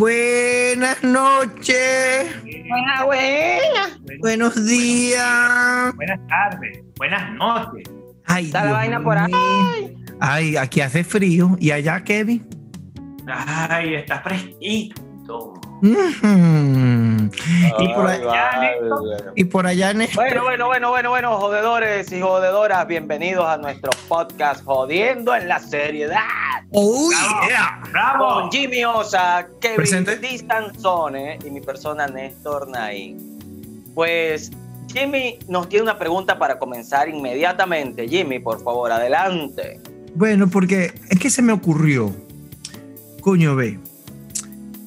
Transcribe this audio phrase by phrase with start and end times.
[0.00, 2.34] Buenas noches.
[2.42, 3.98] Buenas, buenas.
[4.20, 5.94] Buenos días.
[5.94, 6.78] Buenas tardes.
[6.96, 7.84] Buenas noches.
[8.24, 9.94] Ay, Está la Dios vaina por ahí.
[10.18, 11.54] Ay, aquí hace frío.
[11.60, 12.48] ¿Y allá, Kevin?
[13.28, 15.60] Ay, está fresquito.
[15.82, 15.94] Y
[17.94, 18.76] por allá, vale.
[19.36, 20.24] y por allá, Néstor.
[20.24, 25.58] Bueno, bueno, bueno, bueno, bueno, jodedores y jodedoras, bienvenidos a nuestro podcast Jodiendo en la
[25.58, 26.20] Seriedad.
[26.72, 27.48] Uy, Bravo.
[27.48, 27.82] yeah.
[27.90, 28.40] ¡Bravo!
[28.42, 30.16] Con Jimmy Osa, Kevin Presente.
[30.18, 33.90] Distanzone y mi persona Néstor Naín.
[33.94, 34.50] Pues
[34.92, 38.08] Jimmy nos tiene una pregunta para comenzar inmediatamente.
[38.08, 39.80] Jimmy, por favor, adelante.
[40.14, 42.14] Bueno, porque es que se me ocurrió.
[43.20, 43.78] Coño, ve.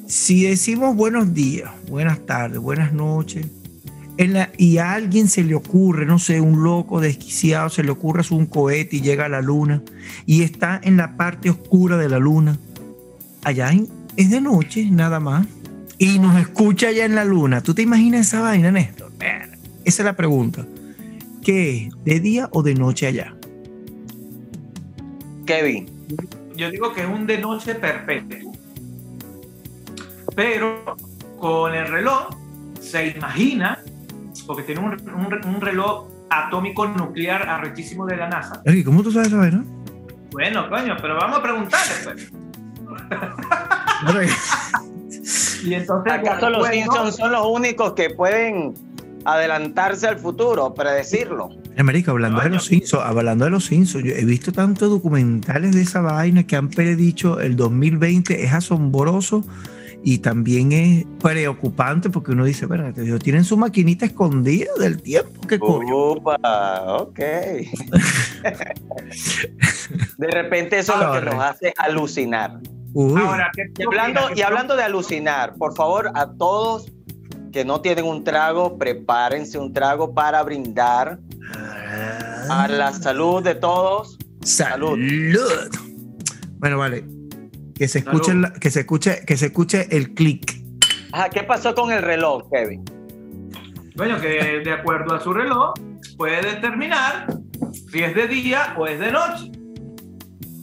[0.08, 3.48] Si decimos buenos días, buenas tardes, buenas noches,
[4.18, 7.92] en la- y a alguien se le ocurre, no sé, un loco desquiciado, se le
[7.92, 9.82] ocurre hacer un cohete y llega a la luna
[10.26, 12.58] y está en la parte oscura de la luna,
[13.44, 15.48] allá en- es de noche, nada más,
[15.98, 17.62] y nos escucha allá en la luna.
[17.62, 19.12] ¿Tú te imaginas esa vaina, Néstor?
[19.86, 20.66] Esa es la pregunta.
[21.42, 21.94] ¿Qué es?
[22.06, 23.36] ¿De día o de noche allá?
[25.46, 25.88] Kevin.
[26.56, 28.54] Yo digo que es un de noche perpetuo.
[30.36, 30.96] Pero
[31.40, 32.30] con el reloj
[32.80, 33.83] se imagina,
[34.46, 38.62] porque tiene un, un- un reloj atómico nuclear arrechísimo de la NASA.
[38.86, 39.64] ¿Cómo tú sabes esa vaina?
[40.32, 42.32] Bueno, coño, pero vamos a preguntarle, pues.
[45.64, 46.14] Y entonces.
[46.14, 48.74] ¿Acaso los bueno, Simpsons son los únicos que pueden
[49.26, 51.50] adelantarse al futuro, predecirlo?
[51.78, 55.82] América, hablando de los Simpsons, hablando de los Simpsons, yo he visto tantos documentales de
[55.82, 59.44] esa vaina que han predicho el 2020 es asombroso
[60.04, 65.48] y también es preocupante porque uno dice, bueno, ellos tienen su maquinita escondida del tiempo,
[65.48, 66.12] ¿qué coño?
[66.12, 66.38] Upa,
[67.00, 67.20] ok.
[70.18, 72.60] De repente eso es lo que nos hace alucinar.
[72.94, 76.92] Uy, Ahora, ¿qué Y hablando, y hablando de alucinar, por favor, a todos
[77.54, 81.20] que no tienen un trago, prepárense un trago para brindar
[82.50, 84.18] a la salud de todos.
[84.42, 84.98] salud.
[86.60, 87.13] Bueno, vale.
[87.76, 88.48] Que se escuche, Salud.
[88.60, 90.62] que se escuche, que se escuche el clic.
[91.12, 92.84] Ajá, ¿qué pasó con el reloj, Kevin?
[93.98, 95.74] Coño, que de acuerdo a su reloj
[96.18, 97.28] puede determinar
[97.92, 99.52] si es de día o es de noche.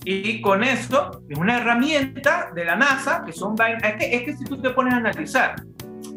[0.04, 4.22] Y con eso es una herramienta de la NASA que son vainas- es que, es
[4.22, 5.62] que si tú te pones a analizar,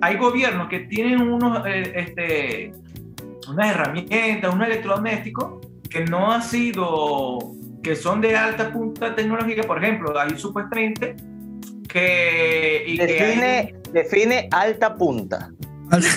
[0.02, 2.72] hay gobiernos que tienen unos eh, este,
[3.50, 7.52] unas herramientas, unos electrodomésticos que no han sido,
[7.84, 11.16] que son de alta punta tecnológica, por ejemplo, hay supuestamente
[11.88, 15.50] que, y que hay- Define, define alta punta.
[15.92, 16.08] Alta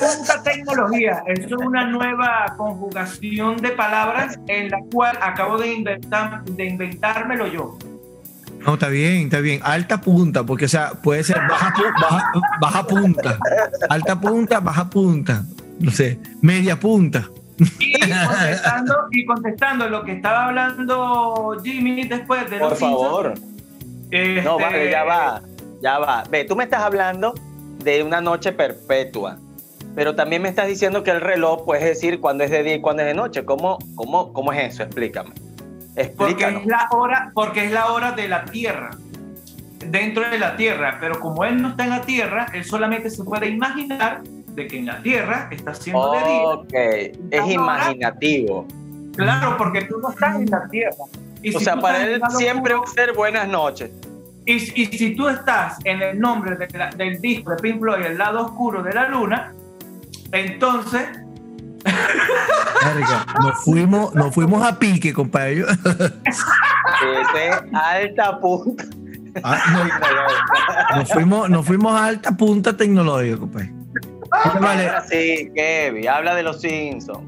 [0.00, 1.22] punta tecnología.
[1.28, 7.46] Eso es una nueva conjugación de palabras en la cual acabo de, inventar, de inventármelo
[7.46, 7.78] yo.
[8.66, 9.60] No, está bien, está bien.
[9.62, 13.38] Alta punta, porque o sea, puede ser baja, baja, baja punta.
[13.90, 15.44] Alta punta, baja punta.
[15.78, 17.28] No sé, media punta.
[17.78, 23.34] Y contestando, y contestando lo que estaba hablando Jimmy después de Por los favor.
[24.10, 25.42] Este, No, vale, ya va.
[25.80, 26.24] Ya va.
[26.30, 27.34] Ve, tú me estás hablando
[27.82, 29.38] de una noche perpetua.
[29.94, 32.80] Pero también me estás diciendo que el reloj puedes decir cuándo es de día y
[32.80, 33.44] cuándo es de noche.
[33.44, 34.84] ¿Cómo, cómo, cómo es eso?
[34.84, 35.32] Explícame.
[36.16, 38.90] Porque es, la hora, porque es la hora de la Tierra,
[39.86, 43.22] dentro de la Tierra, pero como él no está en la Tierra, él solamente se
[43.24, 44.22] puede imaginar
[44.54, 46.42] de que en la Tierra está siendo de día.
[46.46, 46.72] Ok,
[47.30, 48.66] es imaginativo.
[49.16, 51.04] Claro, porque tú no estás en la Tierra.
[51.42, 53.90] Y O si sea, para él siempre va a ser buenas noches.
[54.46, 58.04] y, y si tú estás en el nombre de la- del disco de Pink Floyd,
[58.06, 59.52] el lado oscuro de la luna,
[60.32, 61.08] entonces
[61.84, 65.62] Verga, Nos fuimos, nos fuimos a pique, compadre.
[65.62, 68.84] Ese es alta punta.
[69.42, 69.58] Ah,
[70.92, 73.72] no, nos, fuimos, nos fuimos a alta punta tecnológica, compadre.
[74.60, 77.22] Vale, Ahora sí, Kevin, habla de los Simpsons.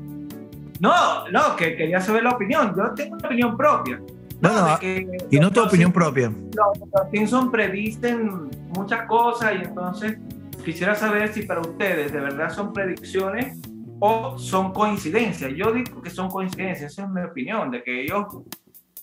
[0.81, 2.75] no, no, que quería saber la opinión.
[2.77, 4.01] Yo tengo una opinión propia.
[4.41, 6.29] No, no, que y no tu opinión propia.
[6.31, 10.19] los, los Simpsons predicen muchas cosas y entonces
[10.65, 13.59] quisiera saber si para ustedes de verdad son predicciones
[14.01, 15.53] o son coincidencias.
[15.55, 18.27] Yo digo que son coincidencias, esa es mi opinión, de que ellos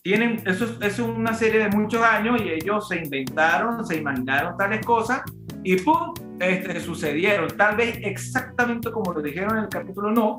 [0.04, 4.58] tienen, eso es, es una serie de muchos años y ellos se inventaron, se imaginaron
[4.58, 5.22] tales cosas
[5.64, 6.14] y ¡pum!
[6.42, 7.50] Este, sucedieron.
[7.56, 10.36] Tal vez exactamente como lo dijeron en el capítulo, no,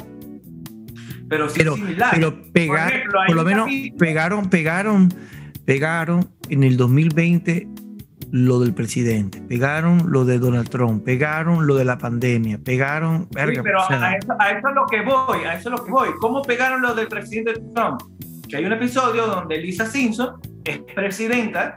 [1.28, 2.10] pero sí Pero, similar.
[2.12, 5.08] pero pegar, Por por, ejemplo, hay lo menos capítulo- pegaron, pegaron,
[5.64, 7.68] pegaron en el 2020
[8.30, 13.28] lo del presidente, pegaron lo de Donald Trump, pegaron lo de la pandemia, pegaron, Sí,
[13.34, 15.78] verga, pero o sea, a, eso, a eso es lo que voy, a eso es
[15.78, 16.08] lo que voy.
[16.20, 18.00] ¿Cómo pegaron lo del presidente Trump?
[18.48, 21.76] Que hay un episodio donde Lisa Simpson es presidenta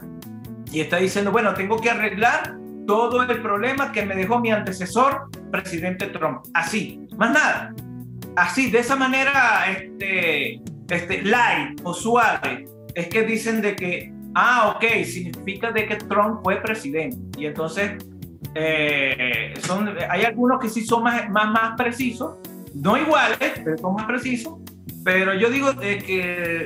[0.72, 5.30] y está diciendo, bueno, tengo que arreglar todo el problema que me dejó mi antecesor,
[5.52, 6.46] presidente Trump.
[6.54, 7.74] Así, más nada.
[8.36, 14.74] Así, de esa manera, este, este, light o suave, es que dicen de que, ah,
[14.76, 17.18] ok, significa de que Trump fue presidente.
[17.40, 17.94] Y entonces,
[18.56, 22.38] eh, son, hay algunos que sí son más, más, más precisos,
[22.74, 24.56] no iguales, pero son más precisos.
[25.04, 26.66] Pero yo digo de que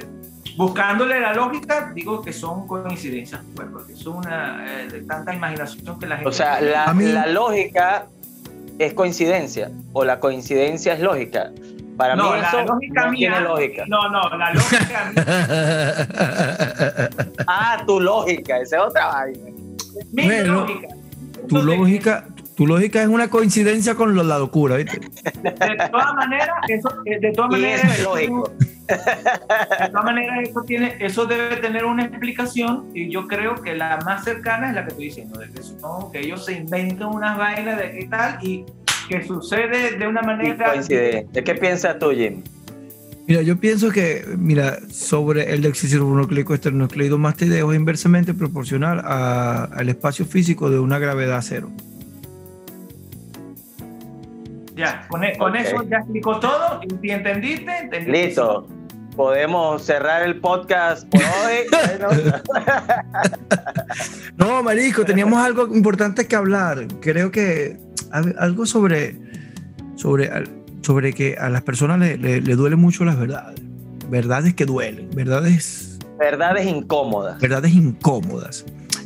[0.59, 5.97] buscándole la lógica, digo que son coincidencias, pues, porque es una eh, de tanta imaginación
[5.97, 6.29] que la gente.
[6.29, 8.07] O sea, la, la lógica
[8.77, 11.51] es coincidencia o la coincidencia es lógica.
[11.95, 13.85] Para no, mí la eso lógica no mía, tiene lógica.
[13.88, 17.09] No, no, la lógica mía,
[17.47, 19.39] Ah, tu lógica, esa es otra vaina.
[20.11, 20.88] mi Bueno, lógica.
[20.89, 20.95] Tu
[21.57, 22.25] Entonces, lógica,
[22.57, 25.00] tu lógica es una coincidencia con la locura, ¿viste?
[25.00, 28.51] De todas maneras, eso, eh, de todas maneras, eso es lógico.
[28.89, 34.00] De todas maneras, eso tiene, eso debe tener una explicación y yo creo que la
[34.06, 37.38] más cercana es la que estoy diciendo, de que, son- que ellos se inventan unas
[37.38, 38.65] vainas de qué tal y
[39.07, 41.44] que sucede de una manera coincidente.
[41.44, 42.41] ¿Qué piensas tú, Jim?
[43.27, 49.88] Mira, yo pienso que, mira, sobre el desoxirribonucleico esternocleido mastideo es inversamente proporcional a- al
[49.89, 51.69] espacio físico de una gravedad cero.
[54.75, 56.80] Ya, con, e- con eso ya explicó todo.
[56.83, 57.77] ¿Y si entendiste?
[57.77, 58.25] entendiste.
[58.27, 58.68] Listo.
[59.19, 61.68] Podemos cerrar el podcast por hoy.
[64.38, 66.88] No, Marisco, teníamos algo importante que hablar.
[67.01, 67.77] Creo que
[68.12, 69.19] al- algo sobre,
[69.98, 70.30] sobre,
[70.83, 73.60] sobre que a las personas le, le, le duelen mucho las verdades.
[74.10, 77.42] Verdades que duelen, verdades, verdades incómodas.
[77.42, 78.63] verdades incómodas.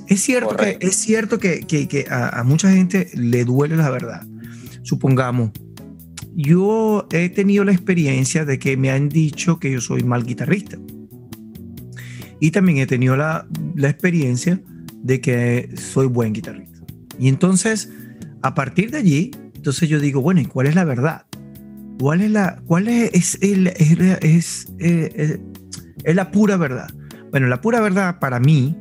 [0.07, 0.77] Es cierto Correcto.
[0.80, 4.21] que, es cierto que, que- que a, a mucha gente le duele la verdad.
[4.83, 5.50] Supongamos,
[6.35, 10.77] yo he tenido la experiencia de que me han dicho que yo soy mal guitarrista.
[12.39, 14.62] Y también he tenido la, la experiencia
[15.01, 16.80] de que soy buen guitarrista.
[17.19, 17.89] Y entonces,
[18.41, 21.25] a partir de allí, entonces yo digo, bueno, ¿y cuál es la verdad?
[22.00, 25.39] ¿Cuál es la, cuál es, el- es, es-
[26.03, 26.89] es la pura verdad?
[27.31, 28.75] Bueno, la pura verdad para mí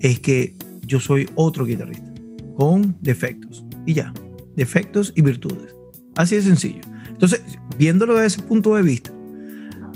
[0.00, 0.54] es que
[0.86, 2.12] yo soy otro guitarrista
[2.56, 4.12] con defectos y ya,
[4.56, 5.74] defectos y virtudes.
[6.16, 6.80] Así de sencillo.
[7.08, 7.42] Entonces,
[7.78, 9.12] viéndolo desde ese punto de vista,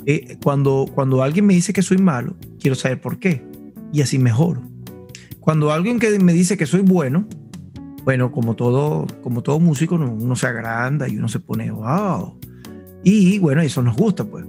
[0.07, 3.45] eh, cuando, cuando alguien me dice que soy malo, quiero saber por qué
[3.93, 4.63] y así mejoro.
[5.41, 7.27] Cuando alguien que me dice que soy bueno,
[8.05, 12.39] bueno, como todo, como todo músico, uno, uno se agranda y uno se pone, wow.
[13.05, 14.45] Y bueno, eso nos gusta, pues.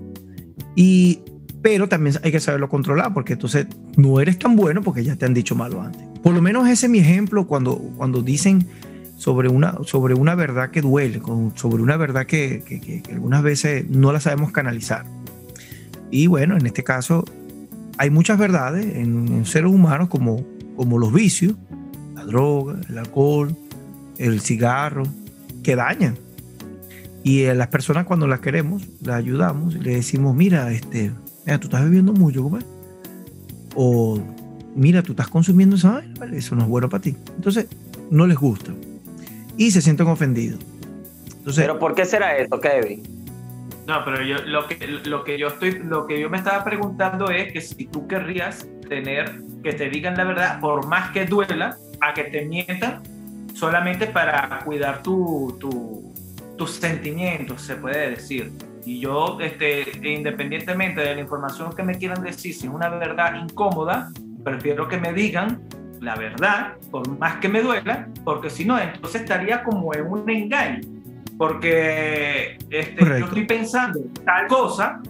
[0.75, 1.21] Y,
[1.61, 3.67] pero también hay que saberlo controlar, porque entonces
[3.97, 6.01] no eres tan bueno porque ya te han dicho malo antes.
[6.23, 8.65] Por lo menos ese es mi ejemplo cuando, cuando dicen
[9.19, 13.11] sobre una, sobre una verdad que duele, con- sobre una verdad que, que- que- que
[13.11, 15.03] algunas veces no la sabemos canalizar.
[16.09, 17.25] Y bueno, en este caso
[17.97, 20.45] hay muchas verdades en, en seres humanos como,
[20.77, 21.53] como los vicios,
[22.15, 23.53] la droga, el alcohol,
[24.17, 25.03] el cigarro,
[25.63, 26.15] que dañan.
[27.21, 31.11] Y a las personas cuando las queremos, las ayudamos y le decimos, mira, este,
[31.45, 32.65] mira, tú estás bebiendo mucho, ¿cómo es?
[33.75, 34.17] O
[34.75, 36.37] mira, tú estás consumiendo esa vaina, ¿vale?
[36.37, 37.15] eso no es bueno para ti.
[37.35, 37.67] Entonces,
[38.09, 38.71] no les gusta.
[39.59, 40.59] Y se sienten ofendidos.
[41.37, 43.03] Entonces, Pero ¿por qué será eso, Kevin?
[43.87, 47.29] No, pero yo lo que lo que yo estoy lo que yo me estaba preguntando
[47.29, 51.75] es que si tú querrías tener que te digan la verdad por más que duela
[51.99, 53.01] a que te mientan
[53.53, 56.13] solamente para cuidar tu, tu-
[56.55, 58.51] tus sentimientos, se puede decir.
[58.85, 63.35] Y yo, este, independientemente de la información que me quieran decir, si es una verdad
[63.43, 64.09] incómoda,
[64.43, 65.61] prefiero que me digan
[66.01, 70.29] la verdad, por más que me duela, porque si no, entonces estaría como en un
[70.29, 70.81] engaño.
[71.37, 75.01] Porque este, yo estoy pensando tal cosa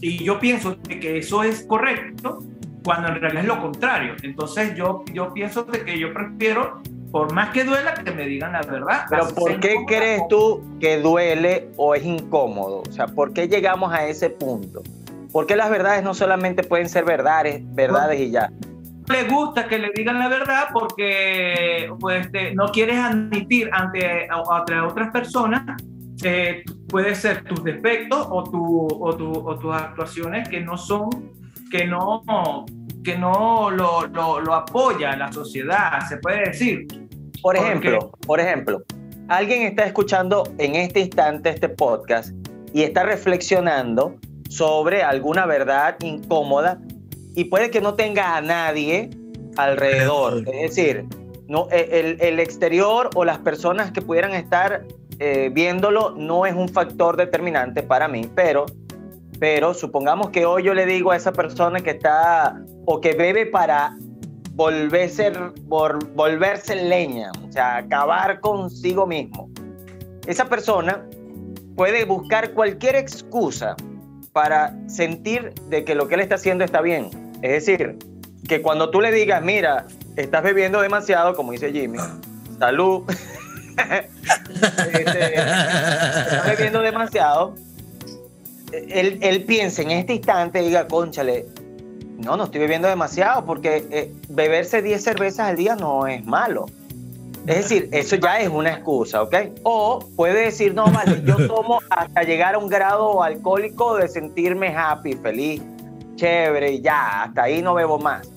[0.00, 2.42] y yo pienso de que eso es correcto
[2.84, 4.14] cuando en realidad es lo contrario.
[4.22, 8.52] Entonces yo, yo pienso de que yo prefiero, por más que duela, que me digan
[8.52, 9.04] la verdad.
[9.08, 12.82] Pero ¿por qué crees tú que duele o es incómodo?
[12.88, 14.82] O sea, ¿por qué llegamos a ese punto?
[15.30, 18.50] ¿Por qué las verdades no solamente pueden ser verdades, verdades y ya?
[19.08, 24.80] Le gusta que le digan la verdad porque pues, este, no quieres admitir ante, ante
[24.80, 25.62] otras personas
[26.22, 31.10] eh, puede ser tus defectos o, tu, o, tu, o tus actuaciones que no son
[31.70, 32.22] que no
[33.04, 36.86] que no lo, lo, lo apoya la sociedad se puede decir.
[37.42, 38.82] Por ¿Por ejemplo, por ejemplo,
[39.28, 42.34] alguien está escuchando en este instante este podcast
[42.72, 44.16] y está reflexionando
[44.48, 46.78] sobre alguna verdad incómoda
[47.36, 49.10] y puede que no tenga a nadie
[49.56, 50.38] alrededor.
[50.48, 51.04] Es decir,
[51.46, 54.84] no, e, el, el exterior o las personas que pudieran estar
[55.20, 58.66] eh, viéndolo no es un factor determinante para mí, pero,
[59.38, 63.46] pero supongamos que hoy yo le digo a esa persona que está o que bebe
[63.46, 63.96] para
[64.52, 65.32] volverse,
[65.68, 69.50] vol- volverse leña, o sea, acabar consigo mismo.
[70.26, 71.06] Esa persona
[71.76, 73.76] puede buscar cualquier excusa
[74.32, 77.10] para sentir de que lo que él está haciendo está bien.
[77.42, 77.98] Es decir,
[78.48, 81.98] que cuando tú le digas, mira, estás bebiendo demasiado, como dice Jimmy,
[82.58, 83.02] salud,
[84.92, 87.54] este, estás bebiendo demasiado,
[88.72, 91.46] él, él piensa en este instante, diga, conchale,
[92.18, 96.66] no, no estoy bebiendo demasiado, porque eh, beberse 10 cervezas al día no es malo.
[97.46, 99.34] Es decir, eso ya es una excusa, ¿ok?
[99.62, 104.74] O puede decir, no, vale, yo tomo hasta llegar a un grado alcohólico de sentirme
[104.76, 105.62] happy, feliz,
[106.16, 108.28] chévere, y ya, hasta ahí no bebo más.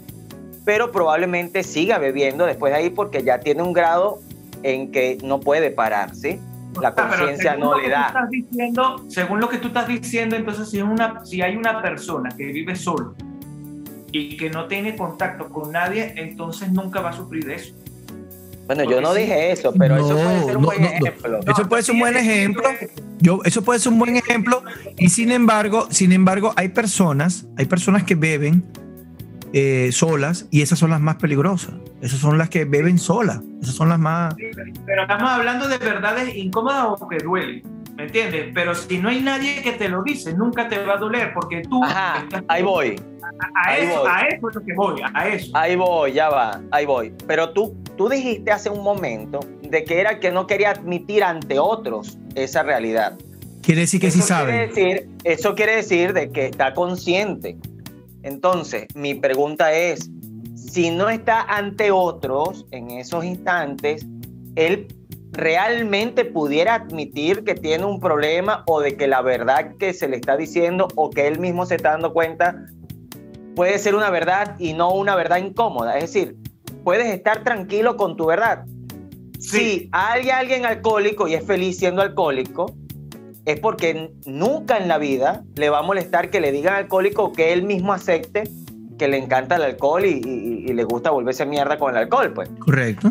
[0.65, 4.19] Pero probablemente siga bebiendo después de ahí porque ya tiene un grado
[4.63, 6.39] en que no puede parar, ¿sí?
[6.79, 8.07] La conciencia no le da.
[8.07, 12.29] estás diciendo, según lo que tú estás diciendo, entonces si, una, si hay una persona
[12.37, 13.15] que vive solo
[14.11, 17.75] y que no tiene contacto con nadie, entonces nunca va a sufrir de eso.
[18.69, 20.93] Bueno, yo no dije eso, pero eso puede ser un no, buen no, no.
[20.95, 21.39] ejemplo.
[21.47, 22.63] Eso puede ser un buen ejemplo.
[23.17, 24.61] Yo, eso puede ser un buen ejemplo.
[24.95, 28.63] Y sin embargo, sin embargo, hay personas, hay personas que beben
[29.53, 31.73] eh, solas y esas son las más peligrosas.
[31.99, 33.39] Esas son las que beben solas.
[33.59, 34.35] Esas son las más.
[34.35, 34.43] Sí,
[34.85, 37.63] Pero estamos hablando de verdades incómodas o que duelen,
[37.97, 38.51] ¿me entiendes?
[38.53, 41.63] Pero si no hay nadie que te lo dice, nunca te va a doler porque
[41.67, 43.01] tú Ajá, estás- ahí voy.
[43.39, 44.09] A, ahí eso, voy.
[44.09, 45.51] a eso es lo que voy, a eso.
[45.53, 47.13] Ahí voy, ya va, ahí voy.
[47.27, 51.59] Pero tú, tú dijiste hace un momento de que era que no quería admitir ante
[51.59, 53.17] otros esa realidad.
[53.61, 54.71] Quiere decir que sí eso saben.
[54.71, 57.57] Quiere decir, eso quiere decir de que está consciente.
[58.23, 60.09] Entonces, mi pregunta es,
[60.55, 64.05] si no está ante otros en esos instantes,
[64.55, 64.87] él
[65.31, 70.17] realmente pudiera admitir que tiene un problema o de que la verdad que se le
[70.17, 72.65] está diciendo o que él mismo se está dando cuenta
[73.59, 75.97] puede ser una verdad y no una verdad incómoda.
[75.97, 76.37] Es decir,
[76.85, 78.63] puedes estar tranquilo con tu verdad.
[79.37, 82.73] Si hay alguien alcohólico y es feliz siendo alcohólico,
[83.43, 87.33] es porque nunca en la vida le va a molestar que le digan alcohólico o
[87.33, 88.43] que él mismo acepte
[88.97, 92.31] que le encanta el alcohol y, y- y le gusta volverse mierda con el alcohol,
[92.33, 92.49] pues.
[92.59, 93.09] Correcto.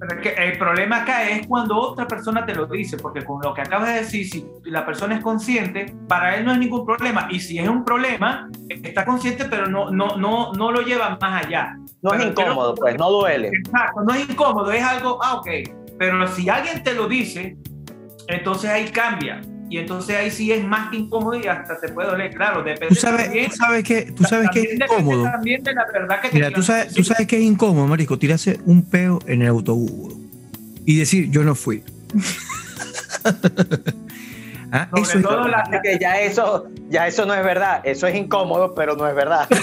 [0.00, 3.52] Pero que el problema acá es cuando otra persona te lo dice, porque con lo
[3.52, 7.28] que acabas de decir, si la persona es consciente, para él no es ningún problema.
[7.30, 11.44] Y si es un problema, está consciente, pero no, no, no, no lo lleva más
[11.44, 11.76] allá.
[12.00, 13.48] No Pero es incómodo, pues, no duele.
[13.48, 15.48] Exacto, no es incómodo, es algo, ah, ok.
[15.98, 17.58] Pero si alguien te lo dice,
[18.28, 19.42] entonces ahí cambia.
[19.70, 22.34] Y entonces ahí sí es más que incómodo y hasta te puede doler.
[22.34, 25.22] Claro, depende Tú sabes, también, tú sabes que, tú sabes que es incómodo.
[25.22, 28.18] también de la verdad que te Mira, tú sabes, tú sabes que es incómodo, marico,
[28.18, 30.14] tirarse un peo en el autobús
[30.84, 31.82] y decir yo no fui.
[34.72, 37.80] Ah, Sobre eso es- todo la- Así que ya eso, ya eso no es verdad.
[37.82, 39.48] Eso es incómodo, pero no es verdad.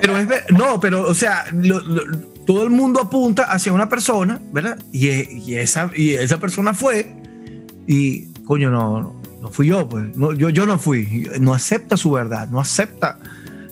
[0.00, 2.04] Pero es ver- no, pero o sea, lo- lo-
[2.48, 4.78] todo el mundo apunta hacia una persona, ¿verdad?
[4.90, 7.12] Y, e- y esa, y esa persona fue
[7.86, 10.16] y, coño, no, no, no fui yo, pues.
[10.16, 11.28] No, yo, yo no fui.
[11.40, 13.18] No acepta su verdad, no acepta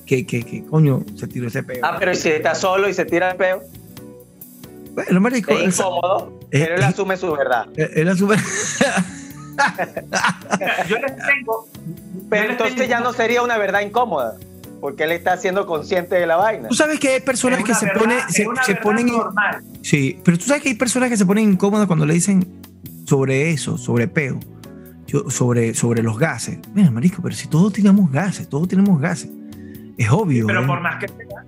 [0.04, 1.80] que, que, que, coño, se tiró ese peo.
[1.83, 3.62] Ah, pero si está solo y se tira el peo,
[4.95, 6.85] Bueno, marico, es incómodo, Eh, pero él eh.
[6.85, 7.66] asume su verdad.
[7.76, 8.37] él asume-
[10.88, 11.66] Yo les tengo.
[12.28, 14.37] Pero entonces tengo- ya no sería una verdad incómoda,
[14.87, 16.69] porque él está siendo consciente de la vaina.
[16.69, 19.07] Tú sabes que hay personas que se, verdad- pone, es se, ponen...
[19.09, 19.64] normal.
[19.83, 22.47] Sí, pero tú sabes que hay personas que se ponen incómodas cuando le dicen
[23.05, 24.38] sobre eso, sobre peo,
[25.09, 26.61] yo- sobre, sobre los gases.
[26.73, 29.28] Mira, marico, pero si todos tenemos gases, todos tenemos gases.
[29.99, 30.47] Es obvio.
[30.47, 30.66] Pero ¿eh?
[30.69, 31.45] por más que sea,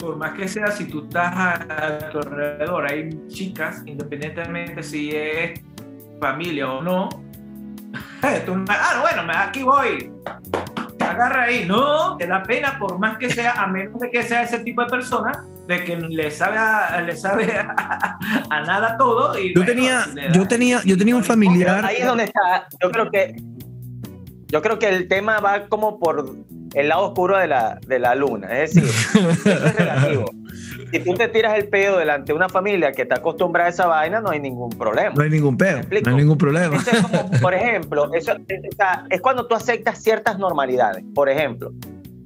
[0.00, 5.60] por más que sea, si tú estás a, tu alrededor, hay chicas, independientemente si es
[6.20, 7.08] familia o no,
[8.44, 10.10] tú no- ah, bueno, aquí voy,
[11.10, 14.42] agarra ahí, no, te da pena por más que sea, a menos de que sea
[14.42, 18.18] ese tipo de persona, de que le sabe a, le sabe a,
[18.50, 19.38] a nada todo.
[19.38, 21.84] Y Yo bueno, tenía, yo tenía, yo tenía un familiar.
[21.84, 22.66] ahí es donde está.
[22.82, 23.36] Yo creo que
[24.50, 26.34] yo creo que el tema va como por
[26.74, 28.48] el lado oscuro de la, de la luna.
[28.58, 28.90] Es decir,
[29.44, 30.30] eso es relativo.
[30.92, 33.86] Si tú te tiras el pedo delante de una familia que está acostumbrada a esa
[33.86, 35.12] vaina, no hay ningún problema.
[35.14, 36.10] No hay ningún explico?
[36.10, 36.76] no hay ningún problema.
[37.02, 38.32] Como, por ejemplo, eso
[39.10, 41.04] es, cuando tú aceptas ciertas normalidades.
[41.14, 41.72] Por ejemplo,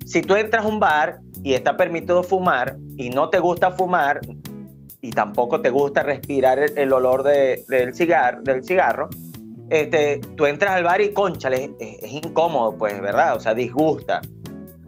[0.04, 4.21] si tú entras a un bar y está permitido fumar y no te gusta fumar
[5.00, 9.09] y tampoco te gusta respirar el, el olor de- del, cigar, del cigarro,
[9.71, 13.35] este, tú entras al bar y conchale, es, es incómodo, pues, ¿verdad?
[13.37, 14.21] O sea, disgusta.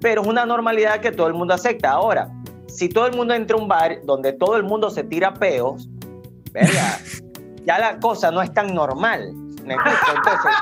[0.01, 1.91] Pero es una normalidad que todo el mundo acepta.
[1.93, 2.29] Ahora,
[2.69, 5.89] si todo el mundo entra a un bar donde todo el mundo se tira peos,
[6.53, 6.99] verga,
[7.65, 9.33] ya la cosa no es tan normal.
[9.65, 9.99] ¿Me explico?
[10.17, 10.53] Entonces,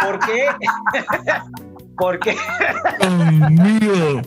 [0.00, 0.46] ¿por qué?
[1.96, 2.36] Porque
[2.98, 4.22] Dios mío.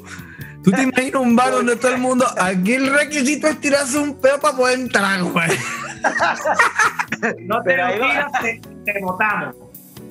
[0.63, 4.13] ¿Tú te imaginas un bar donde todo el mundo, aquí el requisito es tirarse un
[4.13, 5.49] peo para poder entrar, güey?
[7.39, 9.55] No te lo tiras, te, te botamos.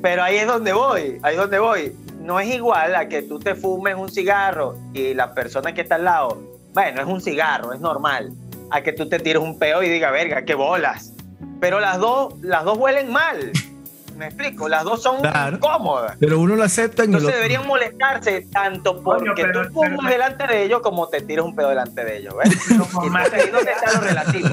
[0.02, 1.96] Pero ahí es donde voy, ahí es donde voy.
[2.20, 5.96] No es igual a que tú te fumes un cigarro y la persona que está
[5.96, 8.32] al lado, bueno, es un cigarro, es normal.
[8.70, 11.12] A que tú te tires un peo y digas, verga, qué bolas.
[11.60, 13.50] Pero las dos, las dos huelen mal.
[14.16, 15.56] Me explico, las dos son Claro.
[15.56, 16.16] incómodas.
[16.20, 19.90] Pero uno lo acepta y el Entonces otro- deberían molestarse tanto porque pero- tú fumas
[19.98, 22.34] pero- delante de ellos como te tiras un pedo delante de ellos.
[22.36, 22.54] ¿ves?
[22.68, 24.48] Pero por más está lo relativo.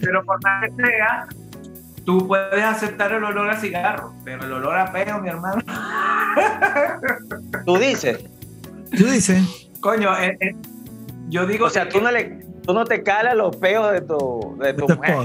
[0.00, 1.26] pero por más que sea,
[2.04, 5.62] tú puedes aceptar el olor a cigarro, pero el olor a peo, mi hermano.
[7.64, 8.18] Tú dices,
[8.96, 9.42] Tú dices,
[9.80, 10.54] Coño, eh, eh,
[11.28, 11.66] yo digo.
[11.66, 14.86] o sea, tú no, le, tú no te calas los peos de tu, de tu
[14.86, 15.16] tu mujer.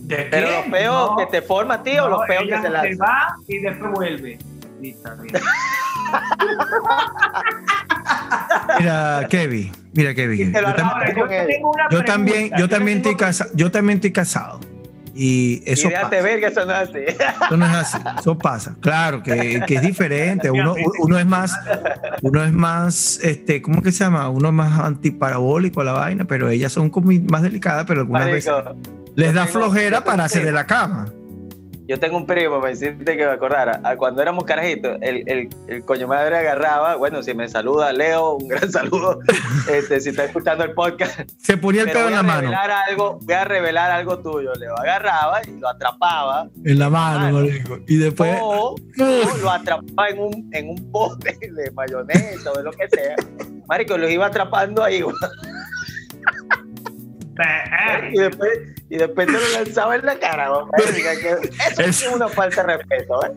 [0.00, 2.56] ¿De Pero los peos No, que te forma a ti o no, los peos que
[2.56, 2.98] se se lanzan.
[2.98, 4.38] va y después vuelve.
[4.80, 4.96] Bien.
[8.78, 10.52] Mira, Kevin, mira, Kevin.
[11.90, 14.60] Yo, también, yo también estoy casado, yo también estoy casado.
[15.14, 16.08] Y eso y pasa.
[16.08, 16.98] ver que eso no es así.
[17.46, 18.74] Eso no es así, eso pasa.
[18.80, 20.50] Claro que, que es diferente.
[20.50, 21.54] Uno, uno es más,
[22.22, 24.28] uno es más, este, ¿cómo que se llama?
[24.30, 28.26] Uno es más antiparabólico a la vaina, pero ellas son como más delicadas, pero algunas
[28.26, 28.52] veces
[29.14, 31.12] les da flojera pararse tengo- de la cama.
[31.88, 33.80] Yo tengo un primo, me hiciste que me acordara.
[33.84, 36.96] a Cuando éramos carajitos, el, el, el coño madre agarraba.
[36.96, 39.18] Bueno, si me saluda Leo, un gran saludo.
[39.70, 42.50] Este, si está escuchando el podcast, Se ponía el voy en la mano.
[42.88, 44.52] algo, voy a revelar algo tuyo.
[44.54, 46.48] Leo agarraba y lo atrapaba.
[46.64, 47.38] En la mano, Mano.
[47.40, 47.78] marico.
[47.88, 48.38] Y después.
[48.40, 52.88] o, o lo atrapaba en un, en un bote de mayonesa o de lo que
[52.88, 53.16] sea.
[53.66, 55.02] Marico, los iba atrapando ahí.
[58.12, 58.50] Y después,
[58.90, 60.48] y después te lo lanzaba en la cara.
[61.20, 63.20] que Eso Es- una falta de respeto.
[63.26, 63.32] ¿eh?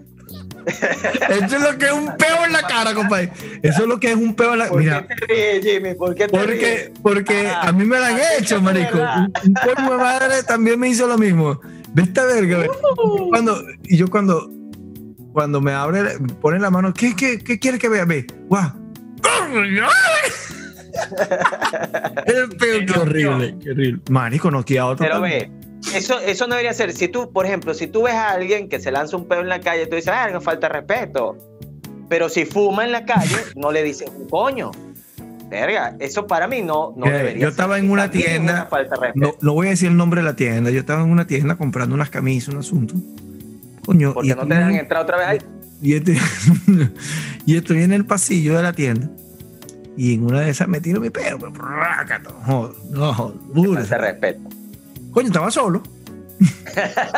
[1.29, 3.31] Eso es lo que es un peo en la cara, compadre.
[3.61, 5.93] Eso es lo que es un peo en la ¿Por Mira, qué te ríes, Jimmy?
[5.93, 6.91] ¿Por qué te porque, ríes?
[7.01, 8.97] porque Ah, a mí me lo han ah, hecho, marico.
[8.97, 9.53] Un, un
[9.89, 11.59] de madre también me hizo lo mismo.
[11.93, 12.65] Ve esta verga.
[12.97, 13.29] Uh.
[13.29, 14.49] Cuando, y yo cuando,
[15.31, 18.05] cuando me abre, pone la mano, ¿qué, qué, qué quieres que vea?
[18.05, 18.71] Ve, guau.
[22.25, 24.01] Qué horrible, qué horrible.
[24.09, 25.05] Marico, no queda otro.
[25.05, 25.49] Pero ve,
[25.93, 26.91] eso, eso no debería ser.
[26.93, 29.49] Si tú, por ejemplo, si tú ves a alguien que se lanza un pedo en
[29.49, 31.37] la calle, tú dices, ah, no falta respeto.
[32.09, 34.71] Pero si fuma en la calle, no le dices un coño.
[35.49, 37.51] Verga, eso para mí no, no Mira, debería yo ser.
[37.51, 39.27] estaba en una También tienda, una falta de respeto.
[39.27, 40.71] No, no voy a decir el nombre de la tienda.
[40.71, 42.95] Yo estaba en una tienda comprando unas camisas, un asunto.
[43.85, 45.39] Coño, porque no te dejan entrar otra vez ahí.
[45.81, 45.95] y,
[47.45, 49.09] y estoy en el pasillo de la tienda.
[49.97, 51.09] Y en una de esas me tiro mi
[52.45, 53.83] joder, No, joder, duro.
[53.83, 54.39] De respeto.
[55.11, 55.81] Coño, estaba solo.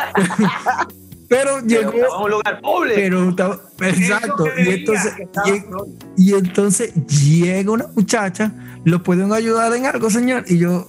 [1.28, 1.92] pero llegó.
[1.92, 2.94] en un lugar público.
[2.96, 3.58] Pero estaba.
[3.80, 4.44] Exacto.
[4.56, 5.14] Y entonces,
[6.16, 8.52] y- entonces llega una muchacha,
[8.84, 10.44] ¿lo pueden ayudar en algo, señor?
[10.46, 10.86] Y yo,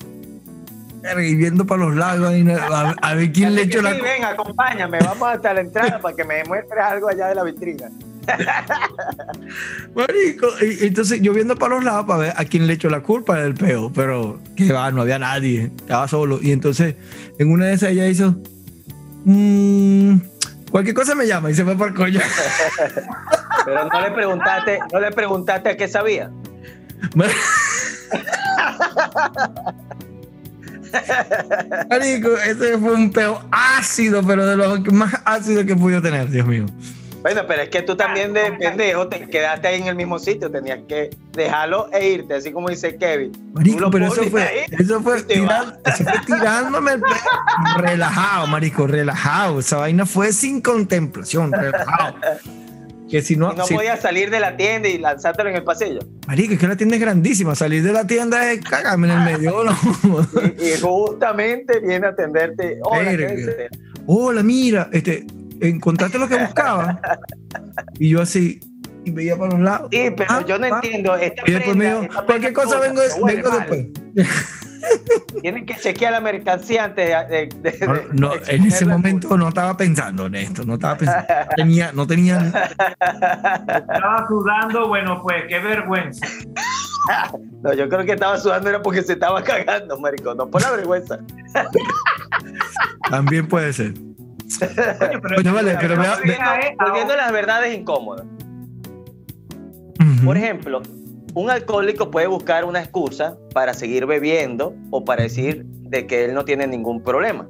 [1.17, 5.53] viendo para los lados, a, a ver quién le echo la ven, acompáñame, vamos hasta
[5.53, 7.89] la entrada para que me muestres algo allá de la vitrina.
[9.95, 13.01] Marico, y- entonces yo viendo para los lados para ver a quién le echo la
[13.01, 16.39] culpa del peo, pero que va, no había nadie, estaba solo.
[16.41, 16.95] Y entonces
[17.37, 18.35] en una de esas ella hizo,
[19.25, 20.17] "Mm,
[20.71, 22.19] cualquier cosa me llama y se fue por coño.
[23.65, 26.31] Pero no le preguntaste, no le preguntaste a qué sabía.
[31.89, 36.47] Marico, ese fue un peo ácido, pero de los más ácidos que pude tener, Dios
[36.47, 36.65] mío.
[37.21, 40.49] Bueno, pero es que tú también de pendejo te quedaste ahí en el mismo sitio,
[40.49, 43.31] tenías que dejarlo e irte, así como dice Kevin.
[43.53, 47.11] Marico, pero eso fue, eso fue, eso fue tirándome el peo.
[47.77, 49.59] relajado, marico, relajado.
[49.59, 52.15] Esa vaina fue sin contemplación, relajado.
[53.09, 55.63] Que si no, y no si- podías salir de la tienda y lanzártelo en el
[55.63, 55.99] pasillo.
[56.27, 57.53] marico, es que la tienda es grandísima.
[57.55, 59.63] Salir de la tienda es cagarme en el medio.
[59.65, 59.75] ¿no?
[60.57, 62.77] Y, y justamente viene a atenderte.
[62.83, 63.17] Hola.
[64.05, 65.25] Hola, mira, este,
[65.61, 66.99] encontraste lo que buscaba.
[67.99, 68.59] Y yo así,
[69.05, 69.89] y veía para los lados.
[69.91, 70.69] Sí, pero Ah, yo no ah.
[70.81, 71.15] entiendo.
[71.15, 73.87] Esta Y después me dijo, cualquier cosa vengo, vengo después.
[75.41, 77.49] Tienen que chequear la mercancía antes de.
[77.61, 81.25] de- de- No, de en ese momento no estaba pensando en esto, no estaba pensando.
[81.55, 82.37] Tenía, no tenía.
[82.99, 86.25] Estaba sudando, bueno, pues qué vergüenza.
[87.63, 90.71] No, yo creo que estaba sudando era porque se estaba cagando, marico, no por la
[90.71, 91.17] vergüenza.
[93.09, 93.93] También puede ser.
[94.99, 98.25] Coño, pero, Coño, vale, pero vea- volviendo a- Volviendo a las verdades incómodas.
[100.25, 100.81] Por ejemplo,
[101.33, 106.33] un alcohólico puede buscar una excusa para seguir bebiendo o para decir de que él
[106.33, 107.47] no tiene ningún problema.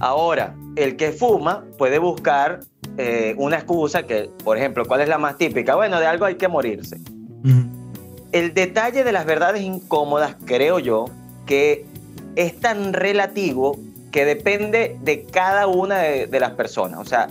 [0.00, 2.60] Ahora, el que fuma puede buscar
[2.98, 5.74] eh, una excusa que, por ejemplo, ¿cuál es la más típica?
[5.74, 6.98] Bueno, de algo hay que morirse.
[8.32, 11.06] El detalle de las verdades incómodas, creo yo,
[11.46, 11.84] que
[12.36, 13.78] es tan relativo
[14.12, 17.00] que depende de cada una de, de las personas.
[17.00, 17.28] O sea,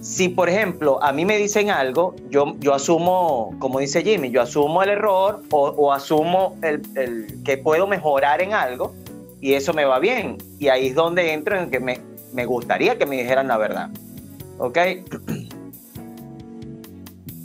[0.00, 4.42] si por ejemplo a mí me dicen algo, yo, yo asumo, como dice Jimmy, yo
[4.42, 8.94] asumo el error o, o asumo el, el que puedo mejorar en algo
[9.40, 10.38] y eso me va bien.
[10.58, 12.00] Y ahí es donde entro en que me,
[12.32, 13.90] me gustaría que me dijeran la verdad.
[14.58, 14.78] ¿Ok?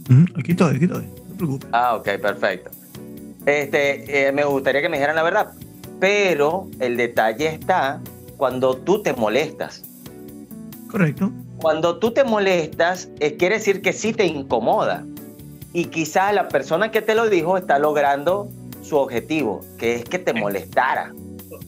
[0.09, 0.25] Ujú.
[0.37, 1.05] Aquí estoy, aquí estoy.
[1.05, 1.69] No te preocupes.
[1.71, 2.71] Ah, ok, perfecto.
[3.45, 5.53] Este, eh, me gustaría que me dijeran la verdad,
[5.99, 8.01] pero el detalle está
[8.37, 9.83] cuando tú te molestas.
[10.89, 11.31] Correcto.
[11.59, 15.03] Cuando tú te molestas, eh, quiere decir que sí te incomoda.
[15.73, 18.47] Y quizás la persona que te lo dijo está logrando
[18.81, 21.11] su objetivo, que es que te molestara.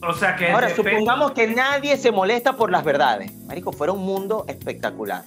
[0.08, 0.48] O sea que.
[0.50, 3.30] Ahora, supongamos que nadie se molesta por las verdades.
[3.46, 5.22] Marico, fuera un mundo espectacular.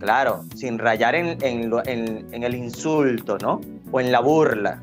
[0.00, 3.60] Claro, sin rayar en, en lo- en- en el insulto, ¿no?
[3.90, 4.82] O en la burla.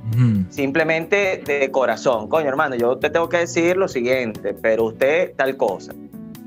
[0.49, 2.27] Simplemente de corazón.
[2.29, 5.93] Coño, hermano, yo te tengo que decir lo siguiente, pero usted tal cosa.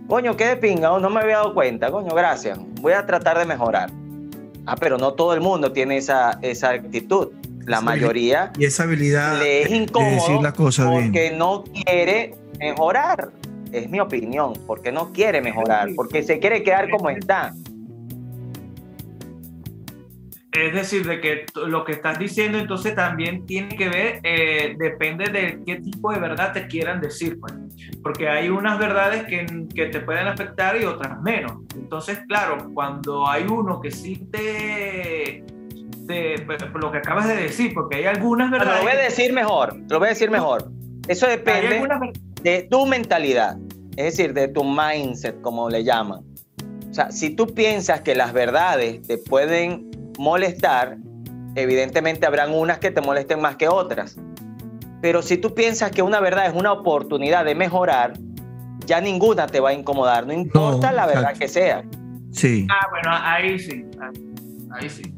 [0.08, 1.90] Coño, qué de pinga, no me había dado cuenta.
[1.90, 2.58] Coño, gracias.
[2.80, 3.90] Voy a tratar de mejorar.
[4.66, 7.28] Ah, pero no todo el mundo tiene esa, esa actitud.
[7.66, 7.84] La Sí.
[7.84, 11.04] mayoría Y esa habilidad le es de- de incómodo decir las cosas bien.
[11.04, 13.30] porque no quiere mejorar.
[13.72, 17.52] Es mi opinión, porque no quiere mejorar, porque se quiere quedar como está.
[20.52, 25.26] Es decir, de que lo que estás diciendo entonces también tiene que ver, eh, depende
[25.30, 27.52] de qué tipo de verdad te quieran decir, pues.
[28.02, 31.52] Porque hay unas verdades que, que te pueden afectar y otras menos.
[31.74, 35.44] Entonces, claro, cuando hay uno que sí te,
[36.06, 36.38] te-
[36.72, 38.78] por lo que acabas de decir, porque hay algunas verdades.
[38.78, 40.70] lo voy a decir mejor, lo voy a decir mejor.
[41.08, 42.00] Eso depende algunas
[42.42, 43.58] de tu mentalidad,
[43.96, 46.20] es decir, de tu mindset, como le llaman.
[46.90, 50.98] O sea, si tú piensas que las verdades te pueden molestar,
[51.54, 54.16] evidentemente habrán unas que te molesten más que otras.
[55.00, 58.14] Pero si tú piensas que una verdad es una oportunidad de mejorar,
[58.84, 61.38] ya ninguna te va a incomodar, no importa la verdad exacto.
[61.40, 61.84] que sea.
[62.32, 62.66] Sí.
[62.70, 63.84] Ah, bueno, ahí sí.
[64.72, 65.14] ahí- sí.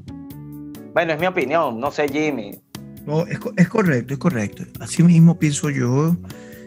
[0.93, 2.59] Bueno, es mi opinión, no sé Jimmy.
[3.07, 4.65] No, es, es correcto, es correcto.
[4.81, 6.17] Así mismo pienso yo.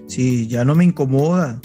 [0.08, 1.60] Si ya no me incomoda.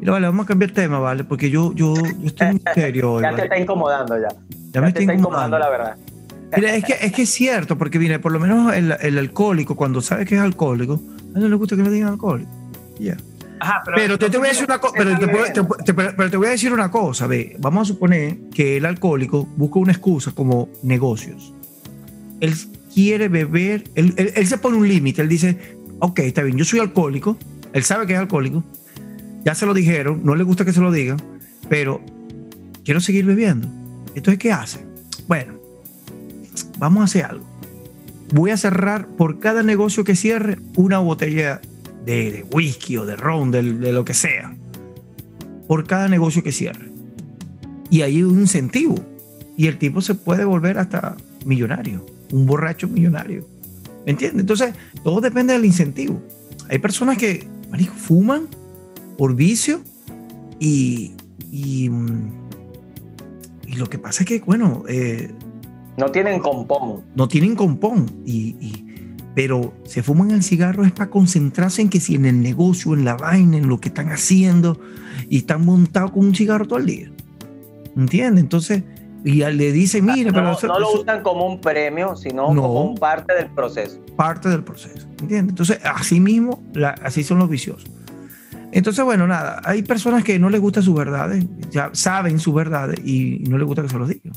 [0.00, 1.24] Mira, vale, vamos a cambiar tema, ¿vale?
[1.24, 3.22] Porque yo, yo, yo estoy muy serio hoy.
[3.22, 3.42] Ya te ¿vale?
[3.44, 4.28] está incomodando ya.
[4.28, 4.36] Ya
[4.72, 5.58] Ya me te está incomodando incomodando.
[5.58, 5.96] la verdad.
[6.56, 9.74] Mira, es que, es que es cierto, porque mire, por lo menos el, el alcohólico,
[9.74, 10.94] cuando sabe que es alcohólico,
[11.34, 12.50] a él no le gusta que le digan alcohólico.
[13.00, 13.16] Ya.
[13.58, 15.84] Ajá, pero, Pero te, te voy a decir una cosa, pero, te, puedo- Está te-
[15.84, 18.84] te- pero- pero te voy a decir una cosa, ve, vamos a suponer que el
[18.84, 21.52] alcohólico busca una excusa como negocios.
[22.40, 22.54] Él
[22.94, 25.58] quiere beber, él, él- él se pone un límite, él dice,
[26.00, 27.38] ok, está bien, yo soy alcohólico,
[27.72, 28.62] él sabe que es alcohólico,
[29.46, 31.22] ya se lo dijeron, no le gusta que se lo digan,
[31.68, 32.00] pero
[32.84, 33.68] quiero seguir bebiendo.
[34.16, 34.84] Entonces, ¿qué hace?
[35.28, 35.54] Bueno,
[36.78, 37.46] vamos a hacer algo.
[38.32, 41.60] Voy a cerrar por cada negocio que cierre una botella
[42.04, 44.52] de, whisky o de ron, de, lo que sea,
[45.68, 46.90] por cada negocio que cierre.
[47.88, 48.96] Y hay un incentivo.
[49.56, 53.46] Y el tipo se puede volver hasta millonario, un borracho millonario.
[54.06, 54.40] ¿Me entiendes?
[54.40, 56.20] Entonces, todo depende del incentivo.
[56.68, 58.48] Hay personas que, marico, fuman
[59.16, 59.80] por vicio
[60.60, 61.12] y,
[61.50, 62.30] y, mm,
[63.68, 65.30] y lo que pasa es que, bueno, eh,
[65.96, 67.02] No tienen compón.
[67.14, 68.82] no tienen compón, y, y-
[69.34, 73.04] pero se fuman el cigarro es para concentrarse en que si en el negocio, en
[73.04, 74.80] la vaina, en lo que están haciendo,
[75.28, 77.10] y están montados con un cigarro todo el día.
[77.96, 78.42] ¿Entiendes?
[78.42, 78.82] Entonces,
[79.24, 82.52] y le dicen, mira, pero No, eso, no lo eso usan como un premio, sino
[82.54, 82.62] No.
[82.62, 84.00] como un parte del proceso.
[84.06, 85.06] es parte del proceso.
[85.20, 85.50] ¿Entiendes?
[85.50, 87.90] Entonces, así mismo, la- así son los viciosos.
[88.76, 92.98] Entonces, bueno, nada, hay personas que no les gustan sus verdades, ya saben sus verdades
[93.04, 94.32] y no les gusta que se los digan.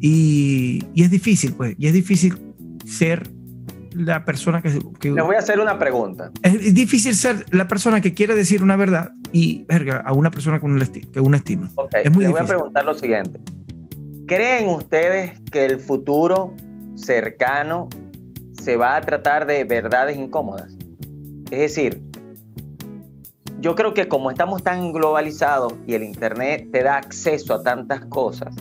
[0.00, 2.36] Y, y es difícil, pues, y es difícil
[2.84, 3.28] ser
[3.92, 4.76] la persona que...
[4.98, 6.32] que Les voy a hacer una pregunta.
[6.42, 10.30] es, es difícil ser la persona que quiere decir una verdad y, verga, a una
[10.30, 11.70] persona con una esti- que uno estima.
[12.02, 12.46] Es muy les voy a difícil.
[12.56, 13.40] preguntar lo siguiente.
[14.26, 16.54] ¿Creen ustedes que el futuro
[16.96, 17.88] cercano
[18.60, 20.72] se va a tratar de verdades incómodas?
[21.50, 22.02] Es decir,
[23.62, 28.04] yo creo que como estamos tan globalizados y el Internet te da acceso a tantas
[28.06, 28.54] cosas,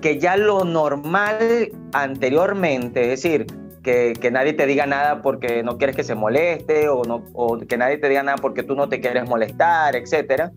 [0.00, 3.46] que ya lo normal anteriormente, es decir,
[3.82, 7.58] que, que nadie te diga nada porque no quieres que se moleste o, no, o
[7.58, 10.52] que nadie te diga nada porque tú no te quieres molestar, etcétera,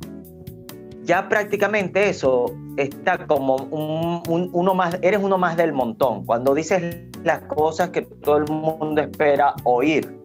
[1.04, 2.46] ya prácticamente eso
[2.78, 7.90] está como un, un- uno más, eres uno más del montón, cuando dices las cosas
[7.90, 10.22] que todo el mundo espera oír.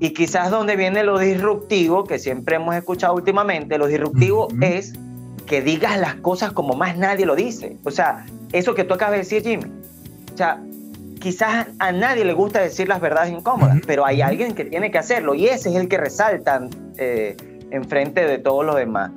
[0.00, 4.92] Y quizás donde viene lo disruptivo, que siempre hemos escuchado últimamente, lo disruptivo es
[5.46, 7.76] que digas las cosas como más nadie lo dice.
[7.84, 9.64] O sea, eso que tú acabas de decir, Jimmy.
[10.32, 10.62] O sea,
[11.18, 14.98] quizás a nadie le gusta decir las verdades incómodas, pero hay alguien que tiene que
[14.98, 17.36] hacerlo y ese es el que resaltan eh,
[17.70, 19.10] enfrente de todos los demás.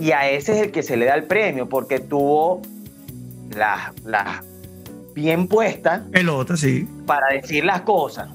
[0.00, 2.60] Y a ese es el que se le da el premio porque tuvo
[3.54, 4.42] las las
[5.14, 6.88] bien puestas Pelota, sí.
[7.06, 8.28] para decir las cosas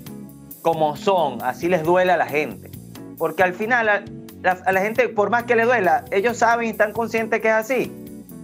[0.62, 2.70] como son, así les duele a la gente.
[3.18, 4.04] Porque al final a
[4.42, 7.48] la, a la gente, por más que le duela, ellos saben y están conscientes que
[7.50, 7.92] es así.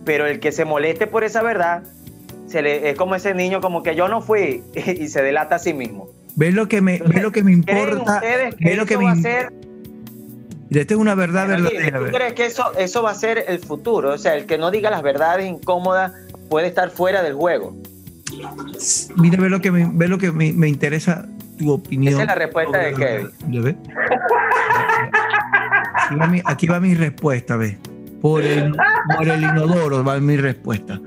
[0.04, 1.84] Pero el que se moleste por esa verdad,
[2.48, 5.60] se le, es como ese niño como que yo no fui y se delata a
[5.60, 6.08] sí mismo.
[6.36, 8.20] ¿Ves lo que me, ves lo que me ¿Creen importa?
[8.22, 9.54] que ¿Ves lo que va a me ser
[10.70, 12.00] Esta es una verdad Pero, verdadera.
[12.00, 14.14] ¿Tú crees que eso, eso va a ser el futuro?
[14.14, 16.12] O sea, el que no diga las verdades incómodas
[16.50, 17.76] puede estar fuera del juego.
[19.16, 21.26] Mira, ve lo que me, ve lo que me, me interesa
[21.58, 22.14] tu opinión.
[22.14, 23.30] Esa es la respuesta de Kevin.
[23.50, 23.76] ¿Lo ves?
[26.08, 27.78] Aquí va mi, aquí va mi respuesta, ¿ves?
[28.22, 28.76] Por el,
[29.18, 31.00] por el inodoro va mi respuesta.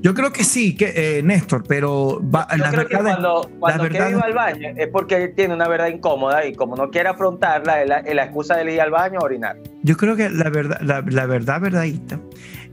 [0.00, 3.50] Yo creo que sí, que, eh, Néstor, pero va, Yo la creo que verdad cuando,
[3.60, 6.90] cuando verdad- Kevin va al baño es porque tiene una verdad incómoda y como no
[6.90, 9.56] quiere afrontarla, es la, es la excusa de ir al baño a orinar.
[9.82, 12.18] Yo creo que la verdad, la, la verdad verdadita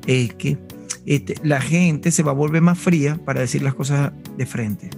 [0.07, 0.57] es que
[1.05, 4.89] este, la gente se va a volver más fría para decir las cosas de frente.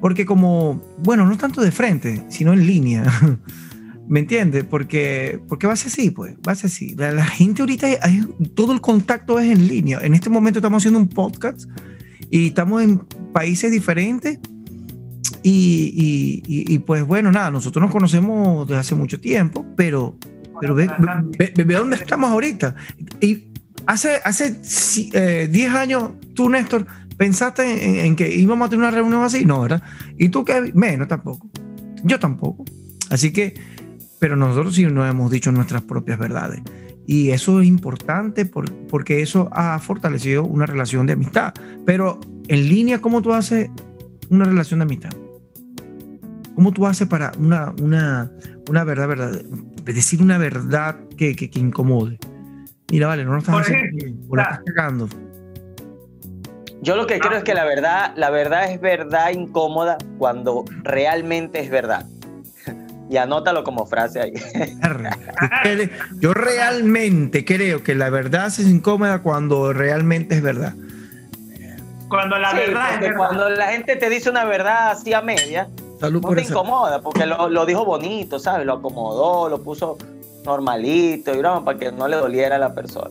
[0.00, 3.04] Porque como, bueno, no tanto de frente, sino en línea.
[4.08, 4.62] ¿Me entiendes?
[4.64, 6.94] Porque, porque va a ser así, pues, va a ser así.
[6.96, 9.98] La, la gente ahorita, hay- todo el contacto es en línea.
[10.00, 11.68] En este momento estamos haciendo un podcast
[12.30, 12.98] y estamos en
[13.32, 14.38] países diferentes.
[15.42, 20.16] Y, y- y- y, pues bueno, nada, nosotros nos conocemos desde hace mucho tiempo, pero
[20.60, 20.88] pero ve,
[21.38, 22.74] ve, ve- ve dónde estamos ahorita.
[23.20, 23.48] Y
[23.86, 28.84] hace, hace si- eh, 10 años, tú, Néstor, pensaste en, en que íbamos a tener
[28.86, 29.44] una reunión así.
[29.44, 29.82] No, ¿verdad?
[30.18, 31.48] Y tú, Kevin, menos tampoco.
[32.04, 32.64] Yo tampoco.
[33.10, 33.54] Así que,
[34.18, 36.60] pero nosotros sí nos hemos dicho nuestras propias verdades.
[37.06, 41.54] Y eso es importante por- porque eso ha fortalecido una relación de amistad.
[41.84, 43.70] Pero en línea, ¿cómo tú haces
[44.28, 45.10] una relación de amistad?
[46.54, 48.30] ¿Cómo tú haces para una, una,
[48.68, 49.42] una verdad, verdad,
[49.84, 52.18] decir una verdad que, que, que incomode?
[52.90, 55.08] Mira, vale, no lo estás Por haciendo ejemplo, bien, o la estás cagando.
[56.82, 57.20] Yo lo que Ah.
[57.20, 62.04] creo es que la verdad, la verdad es verdad incómoda cuando realmente es verdad.
[63.08, 64.32] Y anótalo como frase ahí.
[66.18, 70.74] Yo realmente creo que la verdad es incómoda cuando realmente es verdad.
[72.08, 73.16] Cuando la Sí, verdad es porque verdad.
[73.16, 75.68] cuando la gente te dice una verdad así a media,
[76.00, 76.52] Salud no por te esa.
[76.52, 78.66] incomoda, porque lo, lo dijo bonito, ¿sabes?
[78.66, 79.98] Lo acomodó, lo puso
[80.44, 83.10] normalito y broma para que no le doliera a la persona.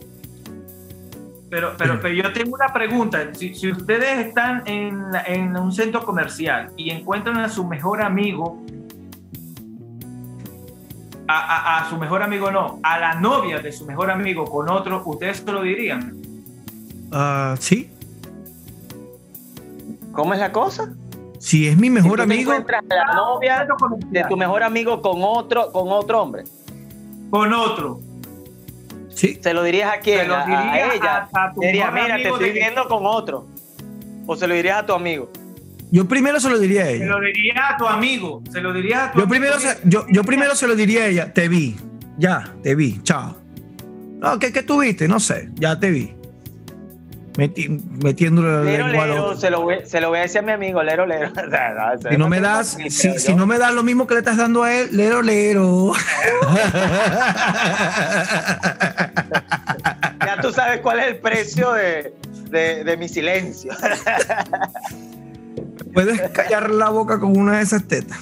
[1.48, 3.32] Pero, pero, pero yo tengo una pregunta.
[3.34, 8.60] Si, si ustedes están en, en un centro comercial y encuentran a su mejor amigo,
[11.28, 14.68] a, a- a su mejor amigo no, a la novia de su mejor amigo con
[14.70, 16.14] otro, ¿ustedes se lo dirían?
[17.12, 17.90] Ah, sí,
[20.12, 20.92] ¿Cómo es la cosa?
[21.38, 23.76] si es mi mejor Si amigo, encuentras a la novia Centro
[24.10, 26.44] de tu mejor amigo con otro, con otro hombre.
[27.30, 28.00] Con otro.
[29.16, 29.38] Sí.
[29.42, 30.20] ¿Se lo dirías a quién?
[30.20, 31.28] Se lo A- a, diría ella.
[31.32, 33.48] a- a tu Le diría, mejor mira, te estoy de- viendo con otro.
[34.26, 35.30] O se lo dirías a tu amigo.
[35.90, 37.06] Yo primero se lo diría a Se ella.
[37.06, 38.42] lo diría a tu amigo.
[38.52, 39.28] Se lo diría a tu Yo amigo.
[39.30, 41.32] primero, se, yo, yo primero se lo diría a ella.
[41.32, 41.76] Te vi.
[42.18, 43.00] Ya, te vi.
[43.02, 43.36] Chao.
[44.18, 45.06] No, ¿qué, qué tuviste?
[45.06, 45.48] No sé.
[45.54, 46.12] Ya te vi.
[47.36, 47.68] Meti-
[48.02, 50.52] metiéndole la Lero, lengua lero, se lo, voy, se lo voy a decir a mi
[50.52, 51.30] amigo, lero, lero.
[51.36, 54.20] O sea, no, Si no me das, si, no me das lo mismo que le
[54.20, 55.92] estás dando a él, lero, lero.
[60.26, 62.14] Ya tú sabes cuál es el precio de,
[62.50, 63.72] de, de mi silencio.
[65.94, 68.18] Puedes callar la boca con una de esas tetas.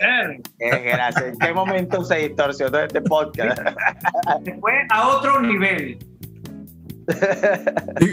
[0.00, 0.42] Eh.
[0.58, 3.58] ¿En qué momento se distorsionó este podcast?
[4.40, 5.98] Después a otro nivel.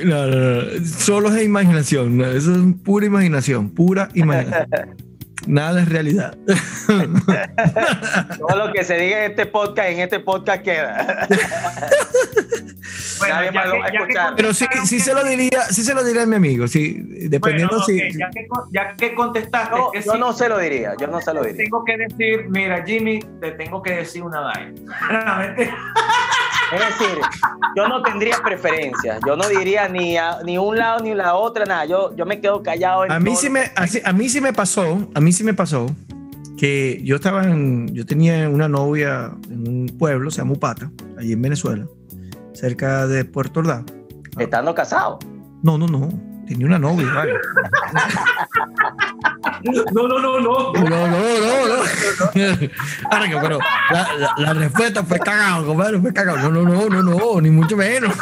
[0.06, 0.86] No, no, no.
[0.86, 2.18] Solo es imaginación.
[2.18, 3.70] no, Eso es pura imaginación.
[3.72, 4.96] Pura imaginación.
[5.46, 6.38] Nada es realidad.
[8.40, 11.28] Todo lo que se diga en este podcast, en este podcast queda.
[13.20, 14.34] Bueno, Nadie ya más lo que- va a ya que escuchar.
[14.36, 16.68] Pero sí, sí se lo diría, sí se lo diría a mi amigo.
[16.68, 16.98] Sí,
[17.30, 18.18] dependiendo Bueno, si.
[18.18, 21.22] ya, que, ya que contestaste, No, que yo sí, no se lo diría, yo no
[21.22, 21.64] se lo diría.
[21.64, 24.82] tengo que decir, mira, Jimmy, te tengo que decir una vaina.
[26.74, 27.18] Es decir,
[27.76, 29.20] yo no tendría preferencias.
[29.26, 31.86] Yo no diría ni a, ni un lado ni la otra, nada.
[31.86, 33.06] Yo, yo me quedo callado.
[33.06, 35.88] En A mí sí me, a mí sí me pasó, a mí sí me pasó
[36.58, 41.34] que yo estaba en, yo tenía una novia en un pueblo, se llama Upata, allí
[41.34, 41.86] en Venezuela,
[42.54, 43.84] cerca de Puerto Ordaz.
[44.38, 45.20] Estando casado.
[45.62, 46.10] No, no, no,
[46.48, 47.34] tenía una novia, ¿vale?
[49.94, 50.74] No, no, no, no.
[50.74, 51.84] No, no, no, no.
[53.42, 53.60] Pero
[53.92, 56.38] la, la- la respuesta fue cagado, compadre, fue cagado.
[56.50, 58.14] No, no, no, no, no, ni mucho menos.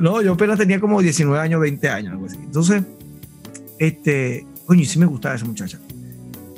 [0.00, 2.36] No, yo apenas tenía como 19 años, 20 años, algo así.
[2.36, 2.82] Entonces,
[3.78, 5.78] este, coño, y sí me gustaba esa muchacha.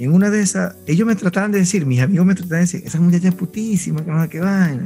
[0.02, 2.82] En una de esas, ellos me trataban de decir, mis amigos me trataban de decir,
[2.84, 4.82] esa muchacha es putísima, que no sé qué vaina.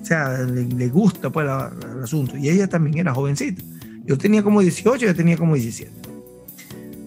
[0.00, 2.36] O sea, le, gusta pues el asunto.
[2.36, 3.60] Y ella también era jovencita.
[4.04, 5.90] Yo tenía como 18, ella tenía como 17.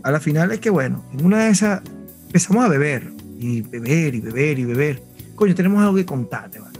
[0.03, 1.81] A la final es que, bueno, en una de esas
[2.25, 3.09] empezamos a beber,
[3.39, 5.03] y beber, y beber, y beber.
[5.35, 6.77] Coño, tenemos algo que contarte, ¿vale?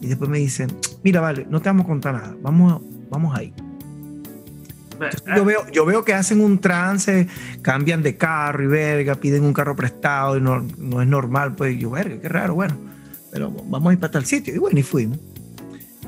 [0.00, 0.72] Y después me dicen,
[1.04, 3.54] mira, vale, no te vamos a contar nada, vamos, vamos ahí.
[5.36, 7.26] Yo veo, yo veo que hacen un trance,
[7.62, 11.78] cambian de carro y verga, piden un carro prestado y no, no es normal, pues
[11.78, 12.76] yo, verga, qué raro, bueno,
[13.30, 14.54] pero vamos a ir para tal sitio.
[14.54, 15.18] Y bueno, y fuimos.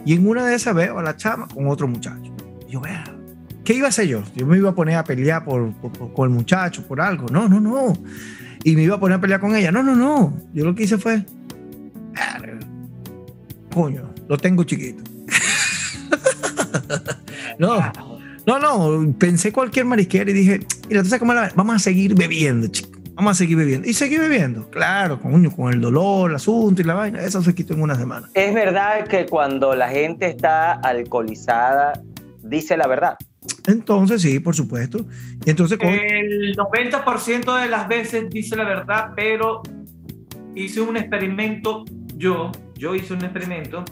[0.04, 2.32] Y en una de esas veo a la chama con otro muchacho.
[2.68, 3.14] Y yo, verga,
[3.64, 4.22] ¿qué iba a hacer yo?
[4.34, 7.26] Yo me iba a poner a pelear por, por- por- con el muchacho, por algo.
[7.28, 7.92] No, no, no.
[8.62, 9.72] Y me iba a poner a pelear con ella.
[9.72, 10.34] No, no, no.
[10.52, 11.24] Yo lo que hice fue,
[13.72, 15.02] coño, lo tengo chiquito.
[17.58, 17.80] no.
[18.46, 22.14] No, no, pensé cualquier marisquera y dije, mira, ¿tú sabes cómo la- Vamos a seguir
[22.14, 22.90] bebiendo, chico.
[23.14, 23.88] Vamos a seguir bebiendo.
[23.88, 24.68] Y seguí bebiendo.
[24.70, 27.20] Claro, coño, con el dolor, el asunto y la vaina.
[27.22, 28.28] Eso se quitó en una semana.
[28.34, 31.92] Es verdad que cuando la gente está alcoholizada,
[32.42, 33.16] dice la verdad.
[33.66, 35.06] Entonces, sí, por supuesto.
[35.46, 39.62] Y entonces, coño, El 90% de las veces dice la verdad, pero
[40.56, 41.84] hice un experimento,
[42.16, 43.84] yo, yo hice un experimento,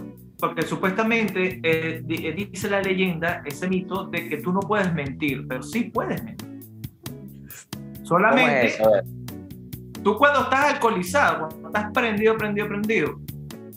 [0.42, 5.46] porque supuestamente eh, eh, dice la leyenda, ese mito, de que tú no puedes mentir,
[5.46, 6.48] pero sí puedes mentir.
[6.48, 8.78] ¿Cómo Solamente es
[10.02, 13.20] tú cuando estás alcoholizado, cuando estás prendido, prendido, prendido,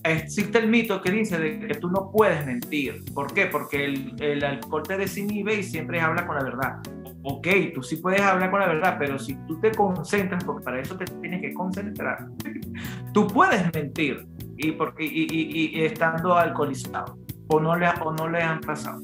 [0.04, 3.04] existe el mito que dice de que tú no puedes mentir.
[3.14, 3.46] ¿Por qué?
[3.46, 6.80] Porque el, el alcohol te desinhibe y siempre habla con la verdad.
[7.22, 10.82] Ok, tú sí puedes hablar con la verdad, pero si tú te concentras, porque para
[10.82, 12.26] eso te tienes que concentrar,
[13.14, 14.26] tú puedes mentir
[14.58, 17.18] y, porque, y, y- estando alcoholizado.
[17.48, 19.02] O no, le, ha- o no le han pasado.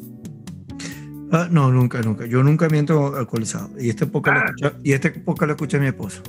[1.31, 2.25] ah, no, nunca, nunca.
[2.25, 3.69] Yo nunca miento alcoholizado.
[3.79, 4.45] Y este poco lo Ah.
[4.45, 6.21] escucha, y este poco lo escucha mi esposa.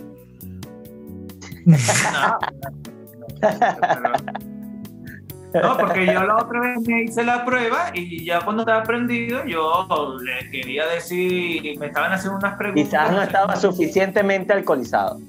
[5.54, 9.44] No, porque yo la otra vez me hice la prueba y ya cuando estaba prendido,
[9.44, 9.87] yo
[10.22, 12.85] le quería decir, me estaban haciendo unas preguntas.
[12.85, 15.20] Quizás no estaba suficientemente alcoholizado.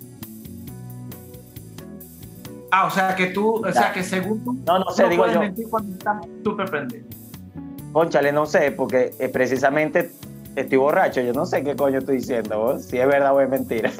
[2.75, 5.35] Ah, o sea que tú, o sea que según tú, No, no sé, digo puedes
[5.35, 5.41] yo.
[5.41, 7.05] mentir cuando estás súper prendido.
[7.91, 10.09] Conchale, no sé, porque eh, precisamente
[10.55, 11.21] estoy borracho.
[11.21, 13.91] Yo no sé qué coño estoy diciendo, vos, si es verdad o es mentira.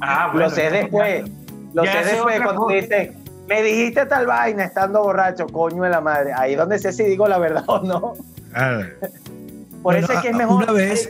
[0.00, 1.30] Ah, lo sé ya- después.
[1.74, 2.74] Lo Ya sé después cuando cosa.
[2.74, 3.12] dice,
[3.48, 6.32] me dijiste tal vaina estando borracho, coño de la madre.
[6.36, 8.14] Ahí es donde sé si digo la verdad o no.
[8.52, 10.56] Ah, Por Bueno, eso es que es mejor.
[10.64, 11.08] una vez-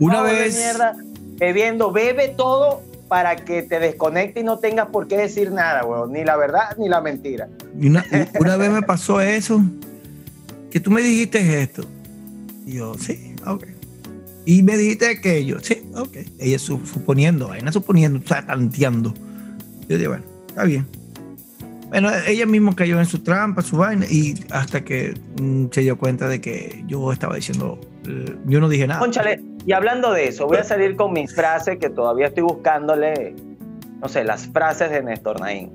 [0.00, 0.94] una vez- mierda,
[1.38, 6.12] bebiendo, bebe todo para que te desconecte y no tengas por qué decir nada, weón.
[6.12, 7.48] Ni la verdad ni la mentira.
[7.74, 8.04] Una,
[8.38, 9.62] una vez me pasó eso,
[10.70, 11.82] que tú me dijiste esto.
[12.66, 13.64] Y yo, sí, ok.
[14.44, 16.16] Y me dijiste aquello, sí, ok.
[16.38, 19.12] Ella su- suponiendo, vaina suponiendo, sea, tanteando.
[19.88, 20.86] Yo dije, bueno, está bien.
[21.88, 25.96] Bueno, ella misma cayó en su trampa, su vaina, y hasta que mm, se dio
[25.96, 29.00] cuenta de que yo estaba diciendo, eh, yo no dije nada.
[29.00, 33.36] Conchale, y hablando de eso, voy a salir con mis frases que todavía estoy buscándole,
[34.00, 35.70] no sé, las frases de Néstor Naín.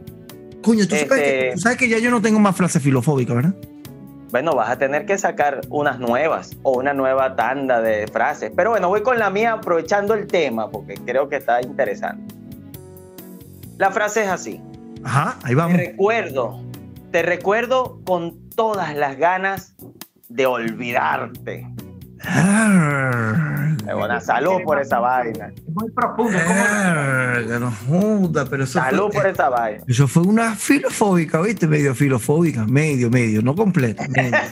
[0.64, 1.16] Coño, ¿tú sabes, este-
[1.50, 3.54] que, tú sabes que ya yo no tengo más frase filofóbica, ¿verdad?
[4.32, 8.52] Bueno, vas a tener que sacar unas nuevas o una nueva tanda de frases.
[8.56, 12.34] Pero bueno, voy con la mía aprovechando el tema porque creo que está interesante.
[13.78, 14.60] La frase es así.
[15.04, 15.78] Ajá, ahí Te vamos.
[15.78, 16.64] recuerdo,
[17.12, 19.76] te recuerdo con todas las ganas
[20.30, 21.68] de olvidarte.
[23.94, 25.48] Buena salud por esa vaina.
[25.56, 26.38] Es muy profundo.
[27.60, 29.84] no joda, pero eso Salud fue, por esa vaina.
[29.88, 31.68] eso fue una filofóbica, ¿viste?
[31.68, 34.06] Medio filofóbica, medio, medio, no completa.
[34.10, 34.38] medio.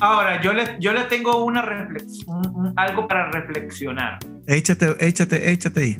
[0.00, 4.18] Ahora, yo le, yo le tengo una reflex- un- un- algo para reflexionar.
[4.46, 5.96] échate, échate, échate ahí.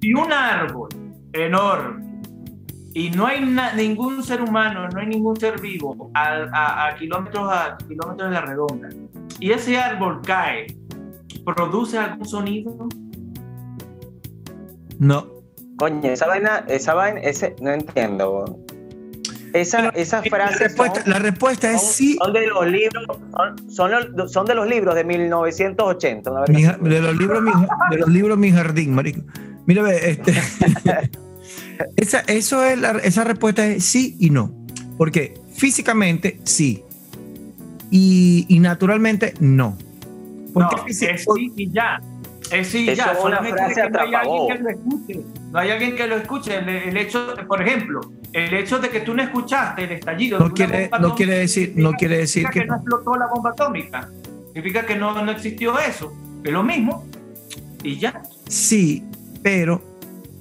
[0.00, 0.88] Si un árbol
[1.32, 2.04] enorme
[2.94, 6.94] y no hay na- ningún ser humano, no hay ningún ser vivo a, a- a
[6.96, 8.88] kilómetros a kilómetros de la redonda
[9.40, 10.66] y ese árbol cae,
[11.44, 12.88] ¿produce algún sonido?
[14.98, 15.26] No.
[15.76, 18.58] Coño, esa vaina, esa vaina, ese, no entiendo.
[19.54, 22.16] Esa, esa La frase respuesta, la respuesta es sí.
[22.22, 26.30] son de los libros, son, son los, son de los libros de 1980.
[26.30, 27.50] una verga Mi de los libros, mi,
[27.90, 29.20] de los libros Mi Jardín, marico.
[29.66, 30.32] Mira, ve, este,
[31.96, 34.50] esa, eso es la- esa respuesta es sí y no.
[34.96, 36.82] Porque físicamente sí.
[37.90, 39.76] Y, y naturalmente no.
[40.52, 42.00] Porque No, es sí y ya.
[42.50, 43.04] Es sí y ya.
[43.04, 45.20] es una Solamente frase que no hay alguien que lo escuche.
[45.52, 46.56] No hay alguien que lo escuche.
[46.56, 48.00] El, el hecho, por ejemplo,
[48.32, 50.38] el hecho de que tú no escuchaste el estallido.
[50.38, 52.66] de no una quiere, bomba no atómica quiere decir, no quiere decir significa que que
[52.66, 52.80] no no.
[52.80, 54.08] explotó la bomba atómica.
[54.52, 56.12] Significa que no, no existió eso.
[56.44, 57.04] Es lo mismo.
[57.82, 58.22] Y ya.
[58.48, 59.04] Sí,
[59.42, 59.82] pero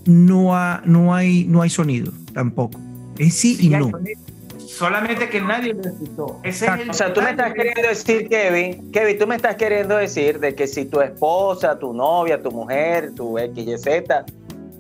[0.08, 2.80] no, ha- no, hay, no hay sonido tampoco.
[3.20, 3.90] Es sí y Sí no.
[3.92, 4.20] sonido.
[4.68, 6.40] Solamente que nadie lo escuchó.
[6.44, 9.56] Ese es el O sea, tú me estás queriendo decir, Kevin, Kevin, tú me estás
[9.56, 13.88] queriendo decir de que si tu esposa, tu novia, tu mujer, tu XYZ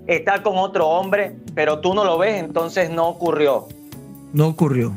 [0.05, 3.67] está con otro hombre, pero tú no lo ves, entonces no ocurrió.
[4.33, 4.93] No ocurrió.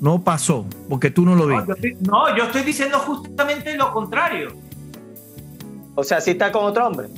[0.00, 1.66] No pasó, porque tú no lo No viste.
[1.66, 4.52] yo, estoy, no, yo estoy diciendo justamente lo contrario.
[5.96, 7.08] O sea, si está con otro hombre.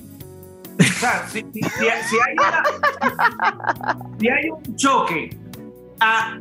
[0.78, 2.62] O sea, si, si- hay una-
[4.20, 5.36] si hay un choque
[6.00, 6.38] a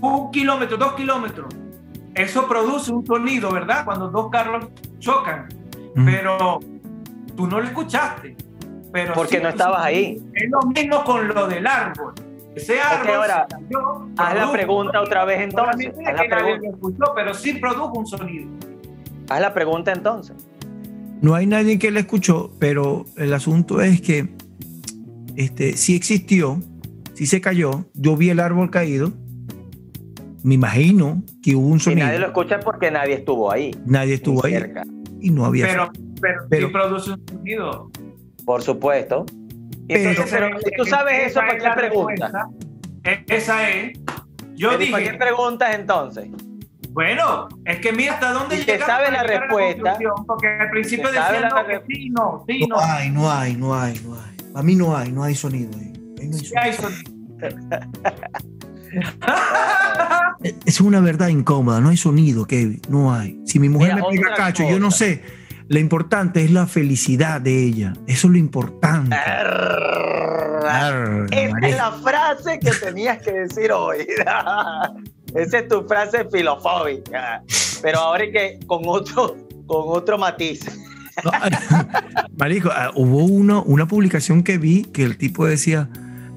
[0.00, 1.54] un kilómetro, dos kilómetros,
[2.14, 3.84] eso produce un sonido, ¿verdad?
[3.84, 4.68] Cuando dos carros
[4.98, 5.48] chocan,
[5.96, 6.04] Mm.
[6.06, 6.60] pero
[7.36, 8.36] tú no lo escuchaste.
[8.92, 9.98] Pero Porque sí no estabas sonido.
[9.98, 10.22] ahí.
[10.34, 12.14] Es lo mismo con lo del árbol.
[12.54, 13.46] Ese árbol ahora,
[14.16, 15.92] Haz la pregunta un otra vez entonces.
[16.06, 18.48] Haz la pregunta, escuchó, pero sí produjo un sonido.
[19.28, 20.36] haz la pregunta entonces.
[21.24, 24.28] No hay nadie que la escuchó, pero el asunto es que
[25.36, 26.60] este, sí existió,
[27.14, 27.86] sí se cayó.
[27.94, 29.10] Yo vi el árbol caído.
[30.42, 32.06] Me imagino que hubo un sonido.
[32.08, 33.70] nadie lo escucha es porque nadie estuvo ahí.
[33.86, 34.82] Nadie estuvo ahí cerca.
[35.18, 35.66] y no había.
[35.66, 37.90] Pero, pero, Pero- sí produce un sonido.
[38.44, 39.24] Por supuesto.
[39.88, 42.32] Pero- Entonces, pero, si tú sabes eso, ¿para qué la preguntas?
[43.02, 43.98] E- Esa es.
[44.56, 46.28] Yo ¿y ¿Para qué dije, preguntas entonces?
[46.94, 49.98] Bueno, es que mira hasta dónde Y te sabe la respuesta.
[50.26, 52.82] porque al principio decían la no, que sí, no, sí, no no.
[52.82, 54.52] hay, no hay, no hay, no hay.
[54.52, 55.92] Para mí no hay, no hay sonido ahí.
[56.20, 56.62] Ahí no hay Sí sonido.
[56.62, 57.10] hay sonido.
[60.64, 63.40] Es una verdad incómoda, no hay sonido, Kevin, no hay.
[63.44, 65.22] Si mi mujer Mira, me pega cacho, yo no sé.
[65.68, 67.94] Lo importante es la felicidad de ella.
[68.06, 69.16] Eso es lo importante.
[69.16, 74.06] Arr, Esa es la frase que tenías que decir hoy.
[75.34, 77.42] Esa es tu frase filofóbica.
[77.82, 80.64] Pero ahora es que con otro, con otro matiz.
[81.22, 81.30] No,
[82.38, 85.88] Marico, ah, hubo uno, una publicación que vi que el tipo decía,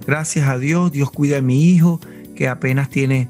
[0.05, 1.99] gracias a Dios, Dios cuida a mi hijo,
[2.35, 3.29] que apenas tiene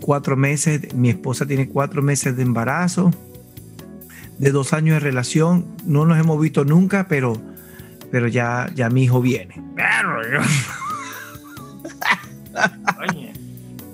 [0.00, 3.10] cuatro meses, mi esposa tiene cuatro meses de embarazo,
[4.38, 7.40] de dos años de relación, no nos hemos visto nunca, pero,
[8.10, 9.62] pero ya, ya mi hijo viene.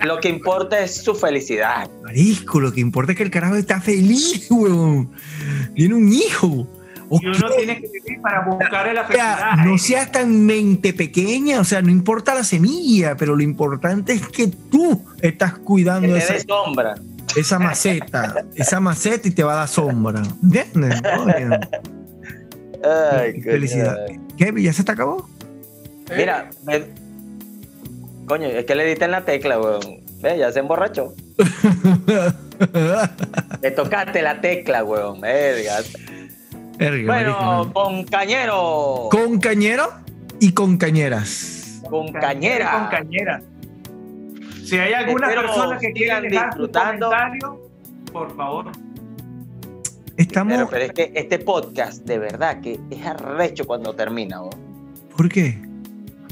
[0.04, 1.88] Lo que importa es su felicidad.
[2.02, 5.10] Marisco, lo que importa es que el carajo está feliz, weón.
[5.74, 6.66] Tiene un hijo.
[7.10, 9.64] Y uno tiene que vivir para buscar la O sea, felicidad.
[9.66, 14.26] no seas tan mente pequeña, o sea, no importa la semilla, pero lo importante es
[14.28, 16.94] que tú estás Que cuidando te esa, sombra.
[17.36, 20.22] esa maceta, esa maceta y te va a dar sombra.
[20.42, 21.02] ¿Entiendes?
[22.84, 23.96] Ay, felicidad.
[24.36, 24.52] ¿Qué?
[24.56, 25.28] ¿Ya se te acabó?
[26.16, 26.84] Mira, me-
[28.26, 30.00] coño, es que le diste en la tecla, weón.
[30.20, 31.12] Ve, ya se emborrachó.
[33.62, 35.20] Le tocaste la tecla, weón.
[35.20, 35.78] Verga.
[36.78, 39.08] Verga, Bueno, con cañero.
[39.10, 39.88] con cañero
[40.40, 41.80] y con cañeras.
[41.88, 42.72] Con cañera.
[42.72, 43.42] Con cañera.
[44.64, 47.10] Si hay alguna Espero persona que quiera dejar su disfrutando.
[47.10, 47.60] comentario,
[48.12, 48.66] por favor.
[50.16, 50.52] Estamos.
[50.54, 54.52] Pero, pero es que este podcast, de verdad, que es arrecho cuando termina, weón.
[55.16, 55.58] ¿Por qué?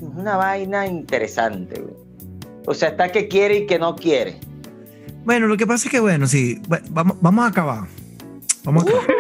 [0.03, 1.97] Es una vaina interesante, weón.
[2.67, 4.39] O sea, está que quiere y que no quiere.
[5.25, 7.85] Bueno, lo que pasa es que, bueno, sí, va- vamos, vamos a acabar.
[8.65, 9.07] Vamos a acabar.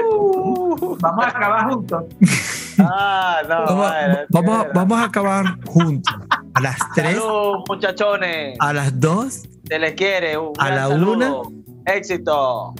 [1.00, 2.04] Vamos a acabar juntos.
[2.82, 3.56] Ah, no.
[3.66, 6.14] Vamos, bueno, vamos, vamos a acabar juntos.
[6.54, 8.56] A las 3, Salud, muchachones.
[8.58, 10.38] a las 2 Se les quiere.
[10.38, 11.42] Un A la saludo.
[11.42, 11.92] una.
[11.92, 12.74] Éxito.